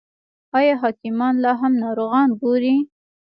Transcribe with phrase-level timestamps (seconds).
[0.57, 2.75] آیا حکیمان لا هم ناروغان ګوري؟